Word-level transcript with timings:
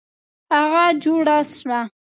هغه 0.53 0.83
جوړه 1.03 1.37
سوه. 1.55 1.81